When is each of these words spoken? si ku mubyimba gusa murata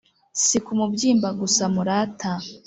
si 0.43 0.57
ku 0.65 0.71
mubyimba 0.79 1.29
gusa 1.39 1.63
murata 1.73 2.31